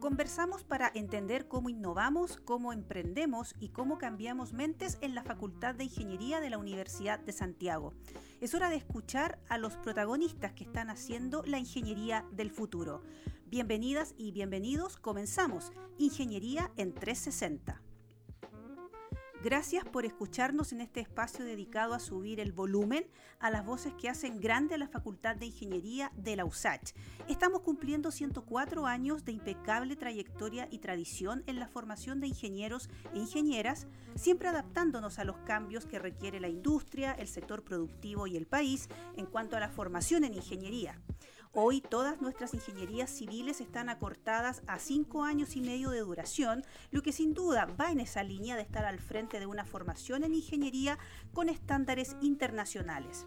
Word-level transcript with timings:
Conversamos 0.00 0.62
para 0.62 0.92
entender 0.94 1.48
cómo 1.48 1.68
innovamos, 1.68 2.36
cómo 2.44 2.72
emprendemos 2.72 3.56
y 3.58 3.70
cómo 3.70 3.98
cambiamos 3.98 4.52
mentes 4.52 4.96
en 5.00 5.16
la 5.16 5.24
Facultad 5.24 5.74
de 5.74 5.84
Ingeniería 5.84 6.40
de 6.40 6.50
la 6.50 6.58
Universidad 6.58 7.18
de 7.18 7.32
Santiago. 7.32 7.94
Es 8.40 8.54
hora 8.54 8.70
de 8.70 8.76
escuchar 8.76 9.40
a 9.48 9.58
los 9.58 9.76
protagonistas 9.76 10.52
que 10.52 10.62
están 10.62 10.88
haciendo 10.88 11.42
la 11.46 11.58
ingeniería 11.58 12.24
del 12.30 12.50
futuro. 12.50 13.02
Bienvenidas 13.46 14.14
y 14.16 14.30
bienvenidos, 14.30 14.96
comenzamos. 14.98 15.72
Ingeniería 15.98 16.70
en 16.76 16.94
360. 16.94 17.87
Gracias 19.44 19.84
por 19.84 20.04
escucharnos 20.04 20.72
en 20.72 20.80
este 20.80 20.98
espacio 20.98 21.44
dedicado 21.44 21.94
a 21.94 22.00
subir 22.00 22.40
el 22.40 22.50
volumen 22.50 23.06
a 23.38 23.50
las 23.50 23.64
voces 23.64 23.94
que 23.94 24.08
hacen 24.08 24.40
grande 24.40 24.76
la 24.78 24.88
Facultad 24.88 25.36
de 25.36 25.46
Ingeniería 25.46 26.10
de 26.16 26.34
la 26.34 26.44
USACH. 26.44 26.92
Estamos 27.28 27.60
cumpliendo 27.60 28.10
104 28.10 28.86
años 28.86 29.24
de 29.24 29.30
impecable 29.30 29.94
trayectoria 29.94 30.66
y 30.72 30.78
tradición 30.78 31.44
en 31.46 31.60
la 31.60 31.68
formación 31.68 32.18
de 32.18 32.26
ingenieros 32.26 32.90
e 33.14 33.18
ingenieras, 33.18 33.86
siempre 34.16 34.48
adaptándonos 34.48 35.20
a 35.20 35.24
los 35.24 35.36
cambios 35.38 35.86
que 35.86 36.00
requiere 36.00 36.40
la 36.40 36.48
industria, 36.48 37.12
el 37.12 37.28
sector 37.28 37.62
productivo 37.62 38.26
y 38.26 38.36
el 38.36 38.48
país 38.48 38.88
en 39.16 39.26
cuanto 39.26 39.56
a 39.56 39.60
la 39.60 39.68
formación 39.68 40.24
en 40.24 40.34
ingeniería. 40.34 41.00
Hoy 41.54 41.80
todas 41.80 42.20
nuestras 42.20 42.52
ingenierías 42.52 43.08
civiles 43.08 43.60
están 43.60 43.88
acortadas 43.88 44.62
a 44.66 44.78
cinco 44.78 45.24
años 45.24 45.56
y 45.56 45.62
medio 45.62 45.90
de 45.90 46.00
duración, 46.00 46.62
lo 46.90 47.02
que 47.02 47.12
sin 47.12 47.32
duda 47.32 47.64
va 47.64 47.90
en 47.90 48.00
esa 48.00 48.22
línea 48.22 48.54
de 48.54 48.62
estar 48.62 48.84
al 48.84 48.98
frente 48.98 49.40
de 49.40 49.46
una 49.46 49.64
formación 49.64 50.24
en 50.24 50.34
ingeniería 50.34 50.98
con 51.32 51.48
estándares 51.48 52.16
internacionales. 52.20 53.26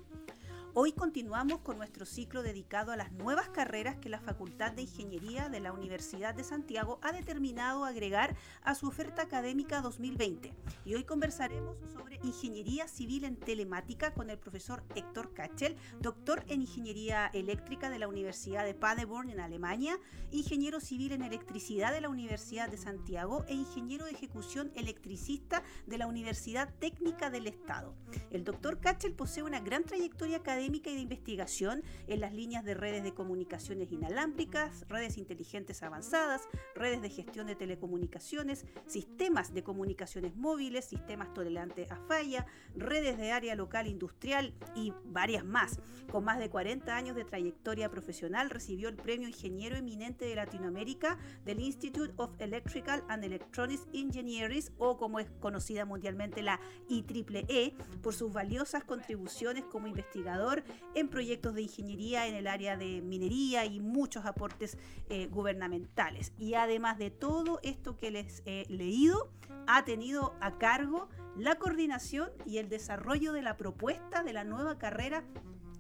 Hoy 0.74 0.94
continuamos 0.94 1.60
con 1.60 1.78
nuestro 1.78 2.06
ciclo 2.06 2.44
dedicado 2.44 2.94
a 2.94 2.96
las 2.96 3.12
nuevas 3.12 3.50
carreras 3.50 3.98
que 3.98 4.08
la 4.08 4.22
Facultad 4.22 4.72
de 4.72 4.84
Ingeniería 4.84 5.50
de 5.50 5.60
la 5.60 5.74
Universidad 5.74 6.34
de 6.34 6.46
Santiago 6.46 6.98
ha 7.02 7.12
determinado 7.12 7.84
agregar 7.84 8.38
a 8.64 8.74
su 8.74 8.88
oferta 8.88 9.24
académica 9.24 9.82
2020. 9.82 10.54
Y 10.86 10.96
hoy 10.96 11.04
conversaremos 11.04 11.76
sobre 11.92 12.22
Ingeniería 12.24 12.88
Civil 12.88 13.26
en 13.26 13.36
Telemática 13.36 14.14
con 14.14 14.30
el 14.30 14.38
profesor 14.38 14.82
Héctor 14.96 15.34
Kachel, 15.34 15.76
doctor 16.00 16.46
en 16.48 16.62
Ingeniería 16.62 17.30
Eléctrica 17.34 17.90
de 17.90 18.00
la 18.00 18.08
Universidad 18.08 18.64
de 18.64 18.74
Paderborn 18.74 19.30
en 19.30 19.42
Alemania, 19.42 20.00
ingeniero 20.32 20.80
civil 20.80 21.12
en 21.12 21.24
Electricidad 21.24 21.92
de 21.92 22.00
la 22.00 22.08
Universidad 22.08 22.70
de 22.70 22.78
Santiago 22.78 23.44
e 23.50 23.56
ingeniero 23.56 24.06
de 24.06 24.12
ejecución 24.12 24.72
electricista 24.76 25.64
de 25.86 25.98
la 25.98 26.08
Universidad 26.08 26.74
Técnica 26.80 27.30
del 27.30 27.48
Estado. 27.48 27.94
El 28.30 28.46
doctor 28.46 28.80
Kachel 28.80 29.12
posee 29.12 29.44
una 29.44 29.60
gran 29.60 29.84
trayectoria 29.84 30.38
académica 30.38 30.61
y 30.66 30.80
de 30.80 31.00
investigación 31.00 31.84
en 32.08 32.20
las 32.20 32.34
líneas 32.34 32.64
de 32.64 32.76
redes 32.76 33.04
de 33.04 33.14
comunicaciones 33.14 33.92
inalámbricas, 33.92 34.86
redes 34.88 35.18
inteligentes 35.18 35.82
avanzadas, 35.82 36.48
redes 36.76 37.02
de 37.02 37.10
gestión 37.10 37.48
de 37.48 37.56
telecomunicaciones, 37.56 38.66
sistemas 38.86 39.54
de 39.54 39.64
comunicaciones 39.64 40.36
móviles, 40.36 40.86
sistemas 40.86 41.34
tolerantes 41.34 41.92
a 41.92 41.96
falla, 41.96 42.46
redes 42.76 43.18
de 43.18 43.32
área 43.32 43.56
local 43.56 43.88
industrial 43.88 44.54
y 44.76 44.94
varias 45.06 45.44
más. 45.44 45.80
Con 46.12 46.26
más 46.26 46.38
de 46.38 46.50
40 46.50 46.96
años 46.96 47.16
de 47.16 47.26
trayectoria 47.26 47.90
profesional, 47.90 48.50
recibió 48.50 48.90
el 48.90 48.98
premio 48.98 49.28
Ingeniero 49.28 49.78
Eminente 49.78 50.26
de 50.26 50.36
Latinoamérica 50.36 51.18
del 51.44 51.60
Institute 51.60 52.14
of 52.18 52.40
Electrical 52.40 53.04
and 53.08 53.24
Electronics 53.24 53.88
Engineering, 53.94 54.64
o 54.78 54.98
como 54.98 55.20
es 55.20 55.30
conocida 55.40 55.86
mundialmente 55.86 56.42
la 56.42 56.60
IEEE, 56.90 57.46
e, 57.48 57.74
por 58.02 58.14
sus 58.14 58.32
valiosas 58.32 58.84
contribuciones 58.84 59.64
como 59.66 59.88
investigador 59.88 60.51
en 60.96 61.10
proyectos 61.10 61.56
de 61.56 61.64
ingeniería 61.64 62.28
en 62.28 62.36
el 62.36 62.48
área 62.48 62.78
de 62.78 63.02
minería 63.02 63.66
y 63.66 63.80
muchos 63.80 64.26
aportes 64.26 64.78
eh, 65.10 65.28
gubernamentales. 65.28 66.34
Y 66.38 66.54
además 66.56 66.98
de 66.98 67.10
todo 67.12 67.60
esto 67.64 67.98
que 67.98 68.12
les 68.12 68.42
he 68.46 68.66
leído, 68.70 69.32
ha 69.68 69.84
tenido 69.86 70.36
a 70.42 70.58
cargo 70.58 71.10
la 71.38 71.56
coordinación 71.56 72.30
y 72.46 72.58
el 72.58 72.70
desarrollo 72.70 73.34
de 73.34 73.42
la 73.42 73.58
propuesta 73.58 74.24
de 74.24 74.34
la 74.34 74.44
nueva 74.44 74.78
carrera 74.78 75.24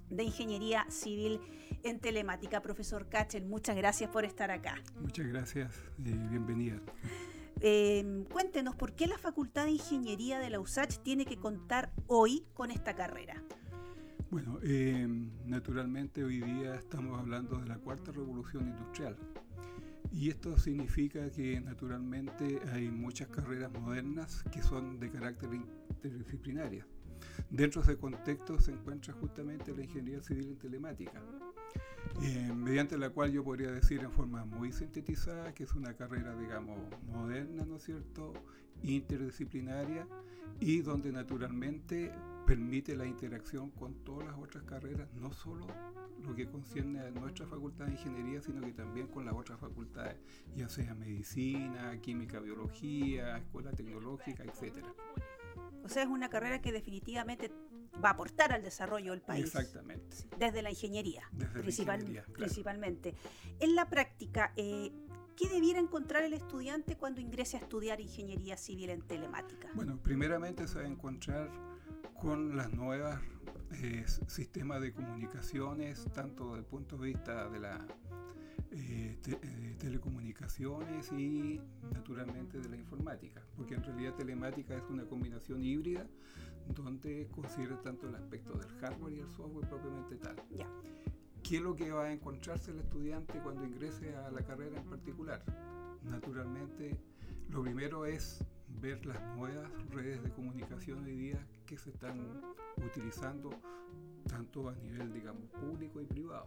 de 0.09 0.23
Ingeniería 0.23 0.85
Civil 0.89 1.39
en 1.83 1.99
Telemática. 1.99 2.61
Profesor 2.61 3.07
Kachel, 3.09 3.45
muchas 3.45 3.75
gracias 3.75 4.09
por 4.09 4.25
estar 4.25 4.51
acá. 4.51 4.75
Muchas 4.99 5.27
gracias 5.27 5.73
y 5.97 6.11
bienvenida. 6.11 6.79
Eh, 7.63 8.25
cuéntenos 8.31 8.75
por 8.75 8.93
qué 8.93 9.07
la 9.07 9.17
Facultad 9.17 9.65
de 9.65 9.71
Ingeniería 9.71 10.39
de 10.39 10.49
la 10.49 10.59
USACH 10.59 10.97
tiene 11.03 11.25
que 11.25 11.37
contar 11.37 11.91
hoy 12.07 12.43
con 12.53 12.71
esta 12.71 12.95
carrera. 12.95 13.43
Bueno, 14.31 14.59
eh, 14.63 15.05
naturalmente 15.45 16.23
hoy 16.23 16.39
día 16.39 16.75
estamos 16.75 17.19
hablando 17.19 17.57
de 17.57 17.67
la 17.67 17.77
cuarta 17.79 18.13
revolución 18.13 18.65
industrial. 18.65 19.17
Y 20.09 20.29
esto 20.29 20.57
significa 20.57 21.29
que 21.31 21.59
naturalmente 21.59 22.61
hay 22.71 22.89
muchas 22.89 23.27
carreras 23.27 23.73
modernas 23.73 24.41
que 24.49 24.63
son 24.63 25.01
de 25.01 25.09
carácter 25.09 25.49
interdisciplinaria. 25.53 26.87
Dentro 27.49 27.81
de 27.81 27.91
ese 27.91 27.99
contexto 27.99 28.57
se 28.57 28.71
encuentra 28.71 29.13
justamente 29.15 29.75
la 29.75 29.83
ingeniería 29.83 30.23
civil 30.23 30.47
en 30.47 30.57
telemática, 30.57 31.21
eh, 32.23 32.53
mediante 32.55 32.97
la 32.97 33.09
cual 33.09 33.33
yo 33.33 33.43
podría 33.43 33.69
decir 33.71 33.99
en 33.99 34.13
forma 34.13 34.45
muy 34.45 34.71
sintetizada 34.71 35.53
que 35.53 35.65
es 35.65 35.73
una 35.73 35.93
carrera, 35.93 36.37
digamos, 36.37 36.79
moderna, 37.05 37.65
¿no 37.65 37.75
es 37.75 37.83
cierto?, 37.83 38.31
interdisciplinaria 38.81 40.07
y 40.61 40.81
donde 40.81 41.11
naturalmente 41.11 42.13
permite 42.45 42.95
la 42.95 43.05
interacción 43.05 43.71
con 43.71 44.03
todas 44.03 44.27
las 44.27 44.37
otras 44.37 44.63
carreras, 44.63 45.07
no 45.13 45.31
solo 45.31 45.67
lo 46.23 46.35
que 46.35 46.47
concierne 46.47 46.99
a 46.99 47.09
nuestra 47.09 47.47
facultad 47.47 47.85
de 47.85 47.93
ingeniería, 47.93 48.41
sino 48.41 48.61
que 48.61 48.73
también 48.73 49.07
con 49.07 49.25
las 49.25 49.33
otras 49.33 49.59
facultades, 49.59 50.17
ya 50.55 50.69
sea 50.69 50.93
medicina, 50.93 51.99
química, 52.01 52.39
biología, 52.39 53.37
escuela 53.37 53.71
tecnológica, 53.71 54.43
etcétera. 54.43 54.93
O 55.83 55.89
sea, 55.89 56.03
es 56.03 56.09
una 56.09 56.29
carrera 56.29 56.61
que 56.61 56.71
definitivamente 56.71 57.51
va 58.03 58.09
a 58.09 58.11
aportar 58.13 58.53
al 58.53 58.63
desarrollo 58.63 59.11
del 59.11 59.21
país. 59.21 59.45
Exactamente. 59.45 60.17
Desde 60.37 60.61
la 60.61 60.69
ingeniería, 60.69 61.23
Desde 61.31 61.59
principal, 61.59 61.99
la 61.99 62.01
ingeniería, 62.03 62.23
claro. 62.25 62.39
principalmente. 62.39 63.15
En 63.59 63.75
la 63.75 63.89
práctica, 63.89 64.53
eh, 64.55 64.91
¿qué 65.35 65.49
debiera 65.49 65.79
encontrar 65.79 66.23
el 66.23 66.33
estudiante 66.33 66.97
cuando 66.97 67.19
ingrese 67.21 67.57
a 67.57 67.61
estudiar 67.61 67.99
ingeniería 67.99 68.57
civil 68.57 68.91
en 68.91 69.01
telemática? 69.01 69.69
Bueno, 69.73 69.97
primeramente 70.01 70.67
se 70.67 70.79
va 70.79 70.85
a 70.85 70.87
encontrar 70.87 71.49
con 72.21 72.55
las 72.55 72.71
nuevas 72.71 73.19
eh, 73.81 74.05
sistemas 74.27 74.79
de 74.79 74.93
comunicaciones, 74.93 76.05
tanto 76.13 76.49
desde 76.49 76.59
el 76.59 76.65
punto 76.65 76.97
de 76.97 77.07
vista 77.07 77.49
de 77.49 77.59
la 77.59 77.79
eh, 78.69 79.17
te, 79.23 79.31
eh, 79.31 79.75
telecomunicaciones 79.79 81.11
y 81.11 81.59
naturalmente 81.91 82.59
de 82.59 82.69
la 82.69 82.77
informática, 82.77 83.41
porque 83.57 83.73
en 83.73 83.83
realidad 83.83 84.13
telemática 84.13 84.75
es 84.75 84.83
una 84.89 85.05
combinación 85.05 85.63
híbrida 85.63 86.05
donde 86.75 87.27
considera 87.31 87.81
tanto 87.81 88.07
el 88.07 88.15
aspecto 88.15 88.53
del 88.53 88.69
hardware 88.79 89.13
y 89.13 89.19
el 89.19 89.29
software 89.29 89.67
propiamente 89.67 90.15
tal. 90.17 90.35
Ya. 90.51 90.67
¿Qué 91.41 91.57
es 91.57 91.63
lo 91.63 91.75
que 91.75 91.91
va 91.91 92.05
a 92.05 92.13
encontrarse 92.13 92.69
el 92.69 92.79
estudiante 92.79 93.39
cuando 93.39 93.65
ingrese 93.65 94.15
a 94.15 94.29
la 94.29 94.43
carrera 94.43 94.77
en 94.77 94.85
particular? 94.85 95.43
Naturalmente, 96.03 96.99
lo 97.49 97.63
primero 97.63 98.05
es 98.05 98.45
ver 98.81 99.05
las 99.05 99.21
nuevas 99.35 99.69
redes 99.91 100.23
de 100.23 100.31
comunicación 100.31 101.03
hoy 101.03 101.15
día 101.15 101.47
que 101.67 101.77
se 101.77 101.91
están 101.91 102.41
utilizando 102.83 103.51
tanto 104.27 104.69
a 104.69 104.75
nivel, 104.75 105.13
digamos, 105.13 105.49
público 105.51 106.01
y 106.01 106.05
privado. 106.05 106.45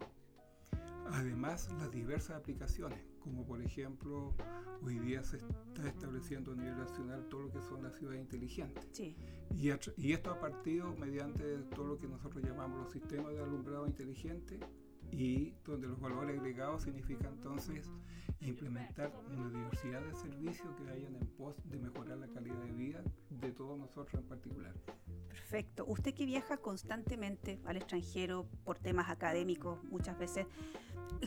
Además, 1.11 1.71
las 1.79 1.91
diversas 1.91 2.37
aplicaciones, 2.37 2.99
como 3.19 3.45
por 3.45 3.61
ejemplo, 3.61 4.33
hoy 4.81 4.99
día 4.99 5.23
se 5.23 5.37
está 5.37 5.87
estableciendo 5.87 6.51
a 6.51 6.55
nivel 6.55 6.77
nacional 6.77 7.25
todo 7.29 7.43
lo 7.43 7.51
que 7.51 7.61
son 7.61 7.83
las 7.83 7.95
ciudades 7.95 8.21
inteligentes. 8.21 8.85
Sí. 8.91 9.15
Y, 9.51 9.69
y 9.97 10.13
esto 10.13 10.31
ha 10.31 10.39
partido 10.39 10.93
mediante 10.97 11.59
todo 11.73 11.85
lo 11.85 11.97
que 11.97 12.07
nosotros 12.07 12.43
llamamos 12.43 12.81
los 12.81 12.91
sistemas 12.91 13.33
de 13.33 13.39
alumbrado 13.39 13.87
inteligente 13.87 14.59
y 15.11 15.53
donde 15.63 15.87
los 15.87 15.99
valores 15.99 16.37
agregados 16.37 16.83
significa 16.83 17.27
entonces 17.27 17.89
implementar 18.39 19.11
una 19.31 19.49
diversidad 19.49 20.01
de 20.01 20.15
servicios 20.15 20.67
que 20.75 20.83
vayan 20.83 21.15
en 21.15 21.27
pos 21.37 21.55
de 21.65 21.77
mejorar 21.79 22.17
la 22.17 22.27
calidad 22.27 22.61
de 22.63 22.71
vida 22.71 23.03
de 23.29 23.51
todos 23.51 23.77
nosotros 23.77 24.21
en 24.21 24.27
particular. 24.27 24.73
Perfecto. 25.29 25.85
Usted 25.87 26.13
que 26.13 26.25
viaja 26.25 26.57
constantemente 26.57 27.59
al 27.65 27.77
extranjero 27.77 28.47
por 28.63 28.79
temas 28.79 29.09
académicos 29.09 29.83
muchas 29.85 30.17
veces, 30.17 30.47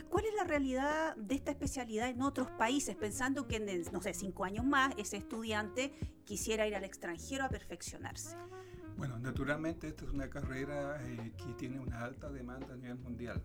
¿cuál 0.09 0.25
es 0.27 0.35
la 0.35 0.45
realidad 0.45 1.17
de 1.17 1.35
esta 1.35 1.51
especialidad 1.51 2.09
en 2.09 2.23
otros 2.23 2.51
países? 2.53 2.97
Pensando 2.97 3.47
que 3.47 3.57
en, 3.57 3.83
no 3.93 4.01
sé, 4.01 4.15
cinco 4.15 4.45
años 4.45 4.65
más 4.65 4.95
ese 4.97 5.17
estudiante 5.17 5.93
quisiera 6.25 6.67
ir 6.67 6.75
al 6.75 6.85
extranjero 6.85 7.45
a 7.45 7.49
perfeccionarse. 7.49 8.37
Bueno, 8.97 9.19
naturalmente 9.19 9.87
esta 9.87 10.05
es 10.05 10.11
una 10.11 10.29
carrera 10.29 11.01
eh, 11.07 11.33
que 11.37 11.55
tiene 11.55 11.79
una 11.79 12.05
alta 12.05 12.31
demanda 12.31 12.75
a 12.75 12.77
nivel 12.77 12.99
mundial. 12.99 13.41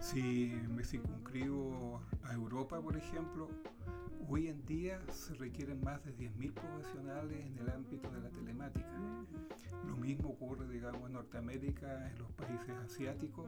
Si 0.00 0.52
me 0.68 0.84
circunscribo 0.84 2.00
a 2.24 2.32
Europa, 2.32 2.80
por 2.80 2.96
ejemplo, 2.96 3.48
hoy 4.28 4.48
en 4.48 4.64
día 4.66 5.00
se 5.10 5.34
requieren 5.34 5.82
más 5.82 6.04
de 6.04 6.16
10.000 6.16 6.52
profesionales 6.52 7.46
en 7.46 7.58
el 7.58 7.70
ámbito 7.70 8.10
de 8.10 8.20
la 8.20 8.30
telemática. 8.30 8.88
Lo 9.86 9.96
mismo 9.96 10.30
ocurre, 10.30 10.68
digamos, 10.68 11.06
en 11.06 11.14
Norteamérica, 11.14 12.10
en 12.10 12.18
los 12.18 12.30
países 12.32 12.70
asiáticos, 12.84 13.46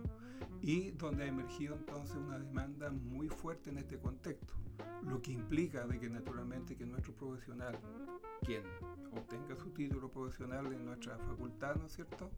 y 0.63 0.93
donde 0.93 1.25
ha 1.25 1.27
emergido 1.27 1.75
entonces 1.77 2.17
una 2.17 2.39
demanda 2.39 2.91
muy 2.91 3.29
fuerte 3.29 3.71
en 3.71 3.79
este 3.79 3.99
contexto, 3.99 4.55
lo 5.03 5.21
que 5.23 5.33
implica 5.33 5.87
de 5.87 5.99
que 5.99 6.09
naturalmente 6.09 6.77
que 6.77 6.87
nuestro 6.87 7.15
profesional, 7.15 7.79
quien 8.43 8.63
obtenga 9.13 9.57
su 9.57 9.71
título 9.71 10.11
profesional 10.11 10.73
en 10.73 10.85
nuestra 10.85 11.19
facultad, 11.19 11.77
¿no 11.77 11.87
es 11.87 11.93
cierto?, 11.93 12.31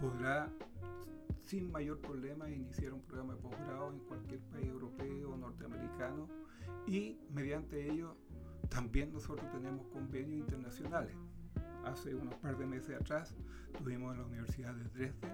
podrá 0.00 0.50
sin 1.42 1.70
mayor 1.70 2.00
problema 2.00 2.50
iniciar 2.50 2.92
un 2.92 3.02
programa 3.02 3.34
de 3.34 3.40
posgrado 3.40 3.92
en 3.92 4.00
cualquier 4.00 4.40
país 4.40 4.66
europeo 4.66 5.32
o 5.32 5.36
norteamericano 5.36 6.28
y 6.86 7.18
mediante 7.32 7.90
ello 7.90 8.16
también 8.68 9.12
nosotros 9.12 9.50
tenemos 9.52 9.86
convenios 9.88 10.40
internacionales. 10.40 11.16
Hace 11.86 12.14
unos 12.14 12.34
par 12.34 12.58
de 12.58 12.66
meses 12.66 13.00
atrás 13.00 13.34
tuvimos 13.78 14.12
en 14.12 14.20
la 14.20 14.26
Universidad 14.26 14.74
de 14.74 14.84
Dresden, 14.88 15.32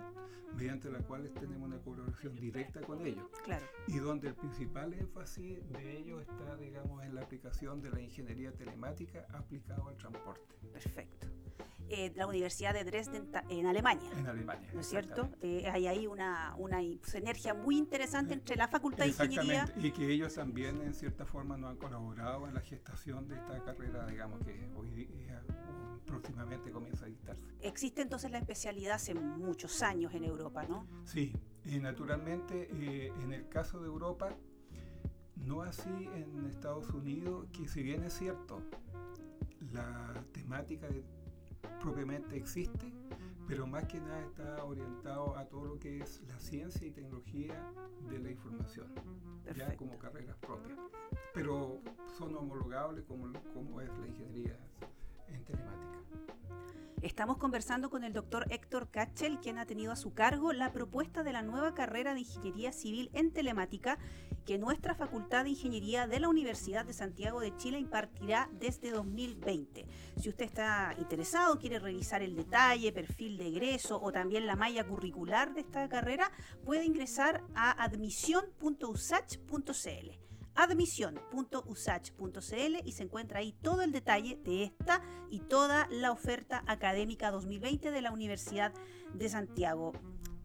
mediante 0.54 0.90
la 0.90 0.98
cual 0.98 1.30
tenemos 1.40 1.68
una 1.68 1.78
colaboración 1.78 2.36
directa 2.36 2.80
con 2.82 3.04
ellos. 3.06 3.24
Claro. 3.42 3.64
Y 3.86 3.98
donde 3.98 4.28
el 4.28 4.34
principal 4.34 4.92
énfasis 4.92 5.66
de 5.70 5.98
ellos 5.98 6.20
está, 6.20 6.56
digamos, 6.56 7.02
en 7.04 7.14
la 7.14 7.22
aplicación 7.22 7.80
de 7.80 7.90
la 7.90 8.00
ingeniería 8.00 8.52
telemática 8.52 9.26
aplicada 9.32 9.82
al 9.88 9.96
transporte. 9.96 10.54
Perfecto. 10.72 11.26
Eh, 11.88 12.12
la 12.16 12.26
Universidad 12.26 12.72
de 12.72 12.84
Dresden 12.84 13.30
en 13.50 13.66
Alemania. 13.66 14.10
En 14.16 14.26
Alemania. 14.26 14.70
¿No 14.72 14.80
es 14.80 14.88
cierto? 14.88 15.30
Eh, 15.42 15.68
hay 15.70 15.86
ahí 15.86 16.06
una, 16.06 16.54
una 16.56 16.78
sinergia 17.02 17.54
muy 17.54 17.76
interesante 17.76 18.32
entre 18.34 18.56
la 18.56 18.68
Facultad 18.68 19.04
de 19.04 19.10
Ingeniería. 19.10 19.72
Y 19.76 19.90
que 19.90 20.10
ellos 20.10 20.34
también, 20.34 20.80
en 20.82 20.94
cierta 20.94 21.26
forma, 21.26 21.56
nos 21.56 21.70
han 21.70 21.76
colaborado 21.76 22.46
en 22.46 22.54
la 22.54 22.60
gestación 22.60 23.28
de 23.28 23.36
esta 23.36 23.62
carrera, 23.62 24.06
digamos, 24.06 24.42
que 24.44 24.70
hoy 24.74 24.90
día 24.90 25.42
próximamente 26.06 26.70
comienza 26.70 27.04
a 27.04 27.08
dictarse. 27.08 27.44
Existe 27.60 28.02
entonces 28.02 28.30
la 28.30 28.38
especialidad 28.38 28.94
hace 28.94 29.14
muchos 29.14 29.82
años 29.82 30.14
en 30.14 30.24
Europa, 30.24 30.64
¿no? 30.66 30.86
Sí, 31.04 31.32
y 31.64 31.78
naturalmente 31.78 32.68
eh, 32.72 33.12
en 33.22 33.32
el 33.32 33.48
caso 33.48 33.80
de 33.80 33.86
Europa, 33.86 34.36
no 35.36 35.62
así 35.62 36.08
en 36.14 36.46
Estados 36.46 36.88
Unidos, 36.90 37.46
que 37.52 37.68
si 37.68 37.82
bien 37.82 38.04
es 38.04 38.12
cierto, 38.14 38.62
la 39.72 40.12
temática 40.32 40.88
de 40.88 41.04
propiamente 41.80 42.36
existe, 42.36 42.92
pero 43.48 43.66
más 43.66 43.84
que 43.84 44.00
nada 44.00 44.20
está 44.20 44.64
orientado 44.64 45.36
a 45.36 45.44
todo 45.46 45.66
lo 45.66 45.78
que 45.78 46.00
es 46.00 46.22
la 46.28 46.38
ciencia 46.38 46.86
y 46.86 46.90
tecnología 46.90 47.72
de 48.08 48.18
la 48.18 48.30
información, 48.30 48.86
ya 49.56 49.76
como 49.76 49.98
carreras 49.98 50.36
propias. 50.36 50.78
Pero 51.34 51.80
son 52.16 52.34
homologables 52.36 53.04
como, 53.04 53.32
como 53.52 53.80
es 53.80 53.90
la 53.98 54.06
ingeniería 54.06 54.58
en 55.28 55.44
telemática. 55.44 55.82
Estamos 57.02 57.36
conversando 57.36 57.90
con 57.90 58.04
el 58.04 58.12
doctor 58.12 58.46
Héctor 58.50 58.88
Kachel, 58.88 59.40
quien 59.40 59.58
ha 59.58 59.66
tenido 59.66 59.90
a 59.90 59.96
su 59.96 60.14
cargo 60.14 60.52
la 60.52 60.72
propuesta 60.72 61.24
de 61.24 61.32
la 61.32 61.42
nueva 61.42 61.74
carrera 61.74 62.14
de 62.14 62.20
Ingeniería 62.20 62.72
Civil 62.72 63.10
en 63.12 63.32
Telemática 63.32 63.98
que 64.46 64.56
nuestra 64.56 64.94
Facultad 64.94 65.42
de 65.44 65.50
Ingeniería 65.50 66.06
de 66.06 66.20
la 66.20 66.28
Universidad 66.28 66.84
de 66.84 66.92
Santiago 66.92 67.40
de 67.40 67.56
Chile 67.56 67.80
impartirá 67.80 68.48
desde 68.52 68.90
2020. 68.90 69.84
Si 70.20 70.28
usted 70.28 70.44
está 70.44 70.94
interesado, 70.96 71.58
quiere 71.58 71.80
revisar 71.80 72.22
el 72.22 72.36
detalle, 72.36 72.92
perfil 72.92 73.36
de 73.36 73.48
egreso 73.48 74.00
o 74.00 74.12
también 74.12 74.46
la 74.46 74.54
malla 74.54 74.86
curricular 74.86 75.54
de 75.54 75.62
esta 75.62 75.88
carrera, 75.88 76.30
puede 76.64 76.84
ingresar 76.84 77.42
a 77.54 77.82
admisión.usach.cl 77.82 80.31
admisión.usach.cl 80.54 82.76
y 82.84 82.92
se 82.92 83.02
encuentra 83.02 83.40
ahí 83.40 83.52
todo 83.62 83.82
el 83.82 83.92
detalle 83.92 84.38
de 84.44 84.64
esta 84.64 85.02
y 85.30 85.40
toda 85.40 85.88
la 85.90 86.12
oferta 86.12 86.62
académica 86.66 87.30
2020 87.30 87.90
de 87.90 88.02
la 88.02 88.12
Universidad 88.12 88.72
de 89.14 89.28
Santiago. 89.28 89.92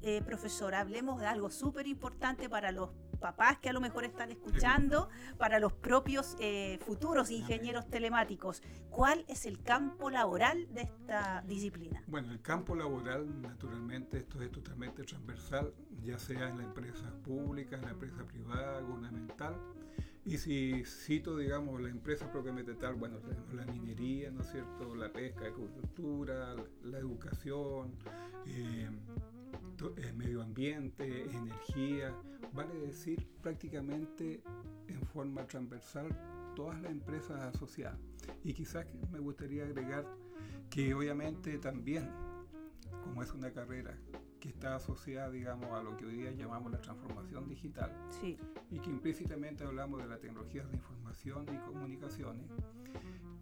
Eh, 0.02 0.22
profesor, 0.22 0.76
hablemos 0.76 1.20
de 1.20 1.26
algo 1.26 1.50
súper 1.50 1.88
importante 1.88 2.50
para 2.50 2.72
los 2.72 2.92
papás 3.18 3.58
que 3.60 3.70
a 3.70 3.74
lo 3.74 3.82
mejor 3.82 4.06
están 4.06 4.32
escuchando, 4.32 5.10
para 5.38 5.60
los 5.60 5.74
propios 5.74 6.36
eh, 6.40 6.80
futuros 6.86 7.32
ingenieros 7.32 7.88
telemáticos. 7.90 8.62
¿Cuál 8.90 9.26
es 9.28 9.46
el 9.46 9.62
campo 9.62 10.10
laboral 10.10 10.68
de 10.74 10.82
esta 10.82 11.44
disciplina? 11.48 12.04
Bueno, 12.08 12.32
el 12.32 12.42
campo 12.42 12.76
laboral, 12.76 13.42
naturalmente, 13.42 14.18
esto 14.18 14.42
es 14.42 14.52
totalmente 14.52 15.04
transversal, 15.04 15.74
ya 16.04 16.18
sea 16.18 16.50
en 16.50 16.58
la 16.58 16.64
empresa 16.64 17.12
pública, 17.24 17.76
en 17.76 17.84
la 17.84 17.92
empresa 17.92 18.24
privada, 18.26 18.82
gubernamental. 18.82 19.56
Y 20.26 20.38
si 20.40 20.84
cito, 20.84 21.38
digamos, 21.38 21.80
la 21.80 21.88
empresa 21.88 22.30
propiamente 22.30 22.74
tal, 22.74 22.96
bueno, 22.96 23.18
tenemos 23.20 23.54
la 23.54 23.66
minería, 23.66 24.30
¿no 24.30 24.42
es 24.42 24.52
cierto?, 24.52 24.94
la 24.94 25.10
pesca, 25.10 25.42
la 25.42 25.48
agricultura, 25.48 26.56
la 26.84 26.98
educación, 26.98 27.94
eh, 28.46 28.90
ambiente, 30.58 31.30
energía, 31.30 32.16
vale 32.52 32.74
decir 32.80 33.28
prácticamente 33.44 34.42
en 34.88 35.06
forma 35.06 35.46
transversal 35.46 36.08
todas 36.56 36.82
las 36.82 36.92
empresas 36.92 37.40
asociadas. 37.56 38.00
Y 38.44 38.54
quizás 38.54 38.88
me 39.12 39.20
gustaría 39.20 39.66
agregar 39.66 40.04
que 40.72 40.96
obviamente 40.96 41.60
también, 41.60 42.10
como 43.04 43.22
es 43.22 43.32
una 43.34 43.52
carrera 43.52 43.96
que 44.40 44.50
está 44.50 44.78
asociada, 44.78 45.30
digamos, 45.30 45.72
a 45.74 45.84
lo 45.84 45.96
que 45.96 46.08
hoy 46.08 46.16
día 46.16 46.32
llamamos 46.32 46.72
la 46.72 46.82
transformación 46.82 47.48
digital, 47.48 47.92
y 48.24 48.80
que 48.80 48.90
implícitamente 48.90 49.64
hablamos 49.64 50.02
de 50.02 50.08
las 50.08 50.20
tecnologías 50.20 50.68
de 50.72 50.78
información 50.78 51.46
y 51.54 51.58
comunicaciones, 51.68 52.50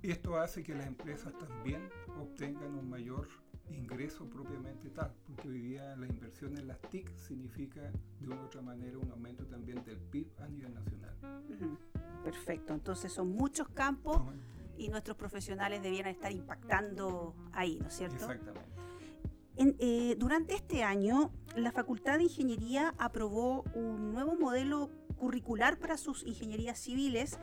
esto 0.03 0.37
hace 0.37 0.63
que 0.63 0.75
las 0.75 0.85
empresas 0.85 1.33
también 1.37 1.89
obtengan 2.19 2.75
un 2.75 2.89
mayor 2.89 3.29
ingreso 3.69 4.25
propiamente 4.29 4.89
tal, 4.89 5.13
porque 5.25 5.47
hoy 5.49 5.59
día 5.59 5.95
la 5.95 6.07
inversión 6.07 6.57
en 6.57 6.67
las 6.67 6.79
TIC 6.89 7.15
significa 7.15 7.81
de 8.19 8.27
una 8.27 8.41
u 8.41 8.45
otra 8.45 8.61
manera 8.61 8.97
un 8.97 9.11
aumento 9.11 9.45
también 9.45 9.83
del 9.83 9.97
PIB 9.97 10.27
a 10.39 10.47
nivel 10.47 10.73
nacional. 10.73 11.15
Perfecto, 12.23 12.73
entonces 12.73 13.11
son 13.11 13.29
muchos 13.29 13.67
campos 13.69 14.21
y 14.77 14.89
nuestros 14.89 15.17
profesionales 15.17 15.81
debieran 15.81 16.11
estar 16.11 16.31
impactando 16.31 17.35
ahí, 17.53 17.79
¿no 17.79 17.87
es 17.87 17.93
cierto? 17.93 18.15
Exactamente. 18.15 18.75
Eh, 19.57 20.15
durante 20.17 20.53
este 20.53 20.83
año, 20.83 21.31
la 21.55 21.71
Facultad 21.71 22.17
de 22.17 22.23
Ingeniería 22.23 22.93
aprobó 22.97 23.63
un 23.73 24.11
nuevo 24.11 24.35
modelo 24.35 24.89
curricular 25.17 25.79
para 25.79 25.97
sus 25.97 26.25
ingenierías 26.25 26.77
civiles 26.77 27.39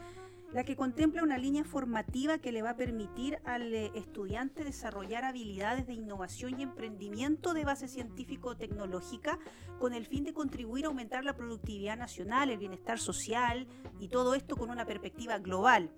la 0.52 0.64
que 0.64 0.76
contempla 0.76 1.22
una 1.22 1.38
línea 1.38 1.64
formativa 1.64 2.38
que 2.38 2.52
le 2.52 2.62
va 2.62 2.70
a 2.70 2.76
permitir 2.76 3.38
al 3.44 3.72
eh, 3.72 3.90
estudiante 3.94 4.64
desarrollar 4.64 5.24
habilidades 5.24 5.86
de 5.86 5.94
innovación 5.94 6.60
y 6.60 6.62
emprendimiento 6.62 7.54
de 7.54 7.64
base 7.64 7.88
científico-tecnológica 7.88 9.38
con 9.78 9.94
el 9.94 10.06
fin 10.06 10.24
de 10.24 10.34
contribuir 10.34 10.84
a 10.84 10.88
aumentar 10.88 11.24
la 11.24 11.36
productividad 11.36 11.96
nacional, 11.96 12.50
el 12.50 12.58
bienestar 12.58 12.98
social 12.98 13.66
y 13.98 14.08
todo 14.08 14.34
esto 14.34 14.56
con 14.56 14.70
una 14.70 14.84
perspectiva 14.84 15.38
global. 15.38 15.90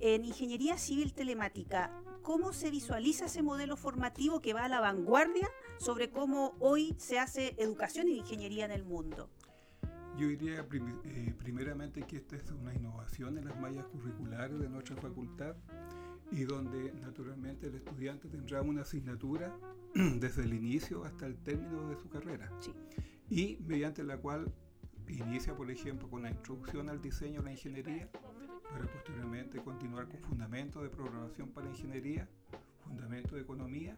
En 0.00 0.24
Ingeniería 0.24 0.78
Civil 0.78 1.12
Telemática, 1.12 1.92
¿cómo 2.22 2.52
se 2.52 2.70
visualiza 2.70 3.26
ese 3.26 3.42
modelo 3.42 3.76
formativo 3.76 4.40
que 4.40 4.54
va 4.54 4.64
a 4.64 4.68
la 4.68 4.80
vanguardia 4.80 5.50
sobre 5.78 6.10
cómo 6.10 6.54
hoy 6.60 6.94
se 6.98 7.18
hace 7.18 7.54
educación 7.58 8.08
y 8.08 8.18
ingeniería 8.18 8.64
en 8.64 8.70
el 8.70 8.84
mundo? 8.84 9.28
Yo 10.18 10.26
diría 10.26 10.66
eh, 11.04 11.34
primeramente 11.38 12.02
que 12.02 12.16
esta 12.16 12.34
es 12.34 12.50
una 12.50 12.74
innovación 12.74 13.38
en 13.38 13.44
las 13.44 13.58
mallas 13.60 13.86
curriculares 13.86 14.58
de 14.58 14.68
nuestra 14.68 14.96
facultad 14.96 15.54
y 16.32 16.42
donde 16.42 16.92
naturalmente 16.94 17.68
el 17.68 17.76
estudiante 17.76 18.28
tendrá 18.28 18.62
una 18.62 18.82
asignatura 18.82 19.56
desde 19.94 20.42
el 20.42 20.54
inicio 20.54 21.04
hasta 21.04 21.26
el 21.26 21.36
término 21.36 21.88
de 21.88 21.96
su 21.96 22.08
carrera. 22.08 22.50
Y 23.30 23.58
mediante 23.64 24.02
la 24.02 24.18
cual 24.18 24.52
inicia 25.06 25.56
por 25.56 25.70
ejemplo 25.70 26.10
con 26.10 26.22
la 26.22 26.30
introducción 26.30 26.88
al 26.88 27.00
diseño 27.00 27.38
de 27.38 27.44
la 27.44 27.52
ingeniería 27.52 28.10
para 28.72 28.86
posteriormente 28.86 29.62
continuar 29.62 30.08
con 30.08 30.20
fundamentos 30.20 30.82
de 30.82 30.88
programación 30.90 31.50
para 31.50 31.68
ingeniería, 31.68 32.28
fundamentos 32.82 33.34
de 33.34 33.42
economía 33.42 33.96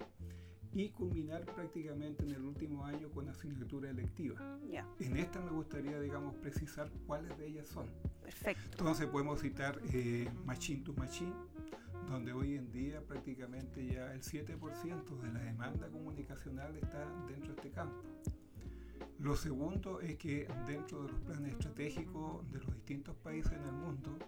y 0.73 0.89
culminar 0.91 1.45
prácticamente 1.47 2.25
en 2.25 2.31
el 2.31 2.45
último 2.45 2.85
año 2.85 3.11
con 3.11 3.29
asignatura 3.29 3.91
electiva. 3.91 4.59
En 5.01 5.17
esta 5.17 5.41
me 5.41 5.51
gustaría, 5.51 5.99
digamos, 6.01 6.35
precisar 6.37 6.91
cuáles 7.07 7.37
de 7.39 7.47
ellas 7.47 7.67
son. 7.67 7.87
Perfecto. 8.23 8.79
Entonces 8.79 9.07
podemos 9.07 9.41
citar 9.41 9.81
eh, 9.93 10.31
Machine 10.45 10.83
to 10.83 10.93
Machine, 10.93 11.35
donde 12.09 12.33
hoy 12.33 12.55
en 12.55 12.71
día 12.71 13.01
prácticamente 13.03 13.85
ya 13.85 14.13
el 14.13 14.23
7% 14.23 15.21
de 15.21 15.33
la 15.33 15.41
demanda 15.41 15.89
comunicacional 15.89 16.77
está 16.77 17.05
dentro 17.27 17.55
de 17.55 17.57
este 17.57 17.71
campo. 17.71 18.03
Lo 19.19 19.37
segundo 19.37 20.01
es 20.01 20.17
que 20.17 20.49
dentro 20.67 21.03
de 21.03 21.13
los 21.13 21.21
planes 21.21 21.53
estratégicos 21.53 22.51
de 22.51 22.59
los 22.59 22.75
distintos 22.75 23.15
países 23.17 23.53
en 23.53 23.65
el 23.65 23.73
mundo, 23.73 24.19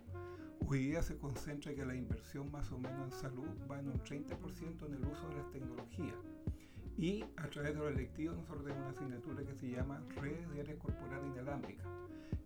Hoy 0.73 0.87
día 0.87 1.03
se 1.03 1.19
concentra 1.19 1.75
que 1.75 1.85
la 1.85 1.95
inversión 1.95 2.51
más 2.51 2.73
o 2.73 2.79
menos 2.79 3.13
en 3.13 3.21
salud 3.21 3.47
va 3.71 3.79
en 3.79 3.89
un 3.89 4.03
30% 4.03 4.87
en 4.87 4.95
el 4.95 5.05
uso 5.05 5.29
de 5.29 5.37
las 5.37 5.51
tecnologías 5.51 6.17
Y 6.97 7.23
a 7.37 7.51
través 7.51 7.75
de 7.75 7.79
los 7.79 7.91
electivos 7.91 8.39
nosotros 8.39 8.65
tenemos 8.65 8.85
una 8.85 8.97
asignatura 8.97 9.45
que 9.45 9.55
se 9.55 9.69
llama 9.69 10.03
Redes 10.17 10.51
de 10.51 10.61
Área 10.63 10.79
Corporal 10.79 11.27
Inalámbrica, 11.27 11.85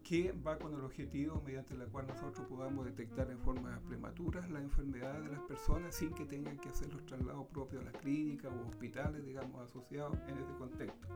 que 0.03 0.33
va 0.45 0.59
con 0.59 0.75
el 0.75 0.81
objetivo 0.81 1.41
mediante 1.47 1.77
la 1.77 1.87
cual 1.87 2.09
nosotros 2.09 2.45
podamos 2.49 2.85
detectar 2.87 3.31
en 3.31 3.39
forma 3.39 3.81
prematura 3.87 4.45
las 4.49 4.63
enfermedades 4.65 5.23
de 5.23 5.31
las 5.31 5.43
personas 5.43 5.95
sin 5.95 6.13
que 6.13 6.25
tengan 6.25 6.59
que 6.59 6.71
hacer 6.71 6.93
los 6.93 7.07
traslados 7.07 7.47
propios 7.47 7.83
a 7.83 7.93
las 7.93 8.03
clínicas 8.03 8.53
o 8.53 8.69
hospitales, 8.69 9.25
digamos, 9.25 9.71
asociados 9.71 10.19
en 10.27 10.37
ese 10.39 10.53
contexto. 10.59 11.07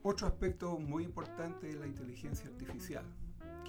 Otro 0.00 0.28
aspecto 0.28 0.78
muy 0.78 1.04
importante 1.04 1.68
es 1.68 1.74
la 1.74 1.86
inteligencia 1.86 2.48
artificial 2.48 3.04